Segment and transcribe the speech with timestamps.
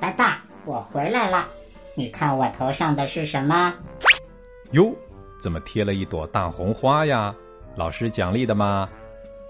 [0.00, 1.48] 白爸，我回来了，
[1.94, 3.74] 你看我头上的是什么？
[4.70, 4.94] 哟，
[5.40, 7.34] 怎么贴了一朵大红花呀？
[7.74, 8.88] 老师奖励的吗？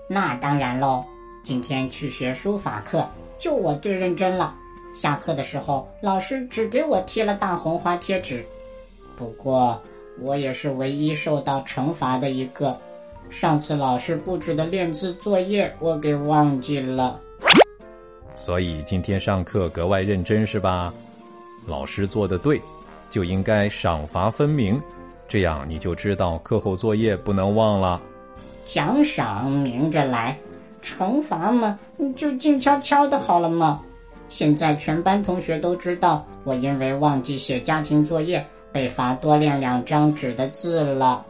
[0.09, 1.05] 那当然喽，
[1.43, 3.07] 今天去学书法课，
[3.39, 4.55] 就我最认真了。
[4.95, 8.45] 下课的时候，老师只给我贴了大红花贴纸。
[9.17, 9.83] 不过，
[10.19, 12.79] 我也是唯一受到惩罚的一个。
[13.29, 17.21] 上次老师布置的练字作业，我给忘记了。
[18.39, 20.95] 所以今天上课格外认真是吧？
[21.67, 22.59] 老师做的对，
[23.11, 24.81] 就应该赏罚分明，
[25.27, 28.01] 这样你就知道课后作业不能忘了。
[28.65, 30.39] 奖赏明着来，
[30.81, 31.77] 惩罚嘛
[32.15, 33.81] 就静悄悄的好了嘛。
[34.29, 41.27] 现在全班同学都知道，我因为忘记写家庭作业，被罚多练两张纸的字了。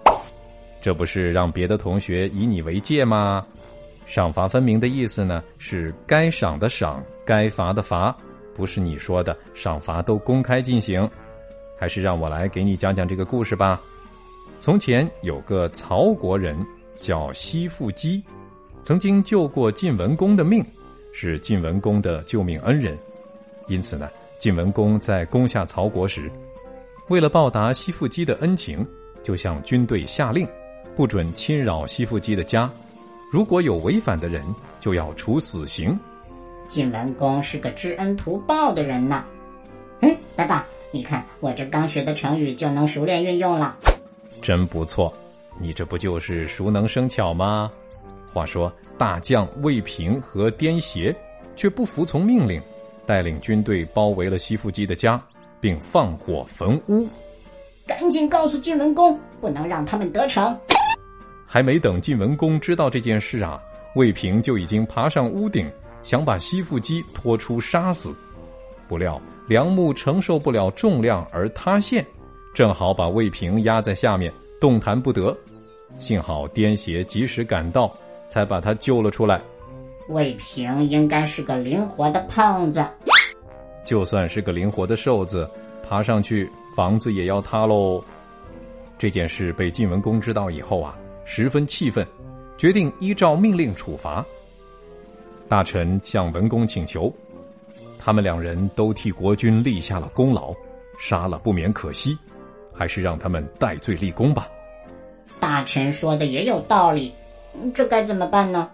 [0.82, 3.46] 这不是让别的同学以你为戒吗？
[4.08, 8.16] 赏罚分明的意思呢，是该赏的赏，该罚的罚，
[8.54, 11.08] 不是你说的赏罚都公开进行。
[11.78, 13.80] 还是让我来给你讲讲这个故事吧。
[14.58, 16.58] 从前有个曹国人
[16.98, 18.24] 叫西傅基，
[18.82, 20.64] 曾经救过晋文公的命。
[21.12, 22.96] 是晋文公的救命恩人，
[23.66, 26.30] 因此呢，晋文公在攻下曹国时，
[27.08, 28.86] 为了报答西傅基的恩情，
[29.22, 30.46] 就向军队下令，
[30.96, 32.70] 不准侵扰西傅基的家，
[33.30, 34.44] 如果有违反的人，
[34.80, 35.98] 就要处死刑。
[36.66, 39.24] 晋文公是个知恩图报的人呐。
[40.00, 43.76] 哎，爸爸，你看我这刚学的成语就能熟练运用了，
[44.40, 45.12] 真不错。
[45.60, 47.70] 你这不就是熟能生巧吗？
[48.32, 48.72] 话说。
[48.98, 51.14] 大将魏平和颠邪
[51.54, 52.60] 却不服从命令，
[53.06, 55.22] 带领军队包围了西富基的家，
[55.60, 57.06] 并放火焚屋。
[57.86, 60.58] 赶紧告诉晋文公，不能让他们得逞。
[61.48, 63.60] 还没等晋文公知道这件事啊，
[63.96, 65.68] 魏平就已经爬上屋顶，
[66.02, 68.14] 想把西傅基拖出杀死。
[68.86, 72.06] 不料梁木承受不了重量而塌陷，
[72.54, 75.36] 正好把魏平压在下面，动弹不得。
[75.98, 77.92] 幸好颠邪及时赶到。
[78.28, 79.40] 才把他救了出来。
[80.10, 82.84] 魏平应该是个灵活的胖子，
[83.86, 85.48] 就算是个灵活的瘦子，
[85.82, 86.46] 爬上去
[86.76, 88.04] 房子也要塌喽。
[88.98, 90.94] 这件事被晋文公知道以后啊，
[91.30, 92.06] 十分气愤，
[92.56, 94.24] 决定依照命令处罚。
[95.46, 97.12] 大臣向文公请求，
[97.98, 100.54] 他们两人都替国君立下了功劳，
[100.98, 102.16] 杀了不免可惜，
[102.72, 104.48] 还是让他们戴罪立功吧。
[105.38, 107.12] 大臣说的也有道理。
[107.74, 108.70] 这该怎么办呢？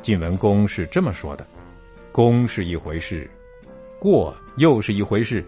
[0.00, 1.46] 晋文公是这么说的
[2.12, 3.30] ：“功是一回事，
[3.98, 5.44] 过又是一回事，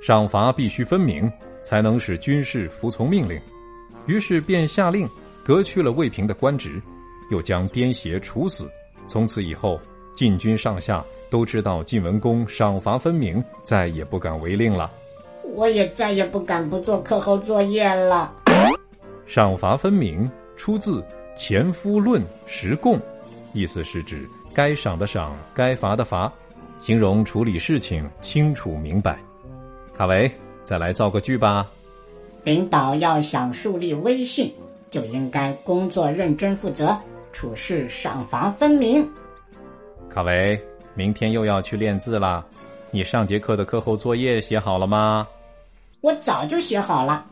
[0.00, 1.30] 赏罚必须分明，
[1.64, 3.36] 才能使军士服从命令。”
[4.06, 5.08] 于是便下令
[5.44, 6.80] 革去了魏平的官职，
[7.30, 8.70] 又将颠邪处死。
[9.06, 9.78] 从此以后，
[10.16, 14.90] 晋军上下都知道晋文公赏罚分明，再也不敢违令了。
[15.54, 18.32] 我也再也不敢不做课后作业了。
[19.26, 21.04] 赏罚分明出自。
[21.36, 22.96] 前夫论实贡，
[23.52, 24.24] 意思是指
[24.54, 26.32] 该赏的赏，该罚的罚，
[26.78, 29.18] 形容处理事情清楚明白。
[29.98, 30.30] 卡维，
[30.62, 31.68] 再来造个句吧。
[32.44, 34.54] 领导要想树立威信，
[34.94, 36.96] 就应该工作认真负责，
[37.32, 39.04] 处事赏罚分明。
[40.08, 40.56] 卡维，
[40.94, 42.46] 明天又要去练字了，
[42.92, 45.26] 你上节课的课后作业写好了吗？
[46.00, 47.26] 我早就写好了。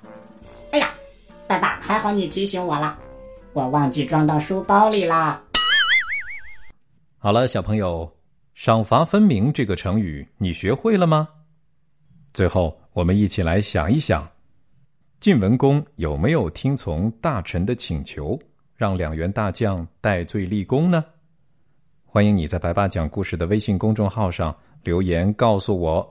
[0.73, 0.93] 哎呀，
[1.47, 2.99] 爸爸，还好你提醒我了。
[3.53, 5.41] 我忘记装到书包里啦。
[7.17, 8.13] 好了，小朋友
[8.55, 11.29] ，“赏罚分明”这个成语你学会了吗？
[12.33, 14.29] 最后，我们一起来想一想，
[15.23, 18.37] 晋文公有没有听从大臣的请求，
[18.75, 21.05] 让两员大将戴罪立功呢？
[22.05, 24.53] 欢迎你在白爸讲故事的微信公众号上
[24.83, 26.09] 留言告诉我。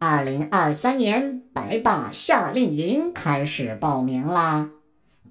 [0.00, 4.68] 二零二三年白爸夏令营开始报名啦！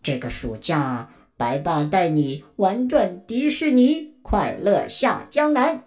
[0.01, 1.09] 这个暑假。
[1.35, 5.83] 白爸带你玩转迪士尼，快乐下江南，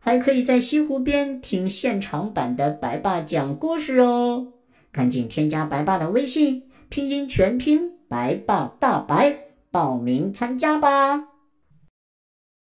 [0.00, 4.54] 还可以在西湖边听现场版的白爸讲故事哦！
[4.90, 9.38] 赶紧添加白爸的微信，拼音全拼白爸大白，
[9.70, 11.37] 报名参加吧！